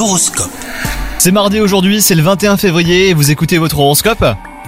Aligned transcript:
L'horoscope. 0.00 0.50
C'est 1.18 1.30
mardi 1.30 1.60
aujourd'hui, 1.60 2.00
c'est 2.00 2.14
le 2.14 2.22
21 2.22 2.56
février 2.56 3.10
et 3.10 3.12
vous 3.12 3.30
écoutez 3.30 3.58
votre 3.58 3.80
horoscope 3.80 4.24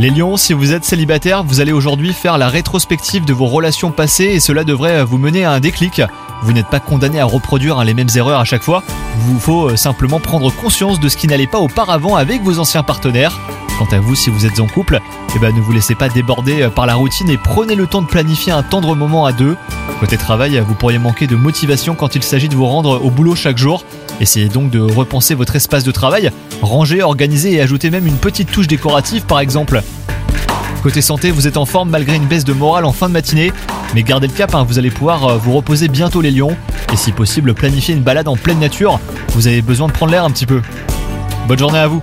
les 0.00 0.10
lions, 0.10 0.36
si 0.36 0.52
vous 0.52 0.72
êtes 0.72 0.84
célibataire, 0.84 1.44
vous 1.44 1.60
allez 1.60 1.70
aujourd'hui 1.70 2.12
faire 2.12 2.36
la 2.36 2.48
rétrospective 2.48 3.24
de 3.24 3.32
vos 3.32 3.46
relations 3.46 3.92
passées 3.92 4.24
et 4.24 4.40
cela 4.40 4.64
devrait 4.64 5.04
vous 5.04 5.18
mener 5.18 5.44
à 5.44 5.52
un 5.52 5.60
déclic. 5.60 6.02
Vous 6.42 6.52
n'êtes 6.52 6.66
pas 6.66 6.80
condamné 6.80 7.20
à 7.20 7.24
reproduire 7.24 7.78
hein, 7.78 7.84
les 7.84 7.94
mêmes 7.94 8.08
erreurs 8.16 8.40
à 8.40 8.44
chaque 8.44 8.64
fois, 8.64 8.82
il 9.16 9.22
vous 9.22 9.38
faut 9.38 9.70
euh, 9.70 9.76
simplement 9.76 10.18
prendre 10.18 10.52
conscience 10.52 10.98
de 10.98 11.08
ce 11.08 11.16
qui 11.16 11.28
n'allait 11.28 11.46
pas 11.46 11.60
auparavant 11.60 12.16
avec 12.16 12.42
vos 12.42 12.58
anciens 12.58 12.82
partenaires. 12.82 13.38
Quant 13.78 13.88
à 13.92 14.00
vous, 14.00 14.16
si 14.16 14.30
vous 14.30 14.44
êtes 14.46 14.58
en 14.58 14.66
couple, 14.66 15.00
eh 15.34 15.38
ben, 15.38 15.54
ne 15.54 15.60
vous 15.60 15.72
laissez 15.72 15.94
pas 15.94 16.08
déborder 16.08 16.62
euh, 16.62 16.70
par 16.70 16.86
la 16.86 16.96
routine 16.96 17.30
et 17.30 17.38
prenez 17.38 17.76
le 17.76 17.86
temps 17.86 18.02
de 18.02 18.08
planifier 18.08 18.52
un 18.52 18.64
tendre 18.64 18.96
moment 18.96 19.24
à 19.24 19.32
deux. 19.32 19.56
Côté 20.04 20.18
travail, 20.18 20.62
vous 20.68 20.74
pourriez 20.74 20.98
manquer 20.98 21.26
de 21.26 21.34
motivation 21.34 21.94
quand 21.94 22.14
il 22.14 22.22
s'agit 22.22 22.50
de 22.50 22.54
vous 22.54 22.66
rendre 22.66 23.02
au 23.02 23.08
boulot 23.08 23.34
chaque 23.34 23.56
jour. 23.56 23.86
Essayez 24.20 24.50
donc 24.50 24.68
de 24.68 24.78
repenser 24.78 25.34
votre 25.34 25.56
espace 25.56 25.82
de 25.82 25.90
travail, 25.92 26.30
ranger, 26.60 27.02
organiser 27.02 27.54
et 27.54 27.62
ajouter 27.62 27.88
même 27.88 28.06
une 28.06 28.18
petite 28.18 28.52
touche 28.52 28.66
décorative 28.66 29.22
par 29.22 29.40
exemple. 29.40 29.80
Côté 30.82 31.00
santé, 31.00 31.30
vous 31.30 31.46
êtes 31.46 31.56
en 31.56 31.64
forme 31.64 31.88
malgré 31.88 32.16
une 32.16 32.26
baisse 32.26 32.44
de 32.44 32.52
morale 32.52 32.84
en 32.84 32.92
fin 32.92 33.08
de 33.08 33.14
matinée, 33.14 33.50
mais 33.94 34.02
gardez 34.02 34.26
le 34.26 34.34
cap, 34.34 34.54
hein, 34.54 34.66
vous 34.68 34.78
allez 34.78 34.90
pouvoir 34.90 35.26
euh, 35.26 35.36
vous 35.38 35.54
reposer 35.54 35.88
bientôt 35.88 36.20
les 36.20 36.32
lions, 36.32 36.54
et 36.92 36.96
si 36.96 37.10
possible 37.10 37.54
planifier 37.54 37.94
une 37.94 38.02
balade 38.02 38.28
en 38.28 38.36
pleine 38.36 38.58
nature, 38.58 39.00
vous 39.28 39.46
avez 39.46 39.62
besoin 39.62 39.86
de 39.86 39.92
prendre 39.92 40.12
l'air 40.12 40.24
un 40.24 40.30
petit 40.30 40.44
peu. 40.44 40.60
Bonne 41.48 41.58
journée 41.58 41.78
à 41.78 41.86
vous 41.86 42.02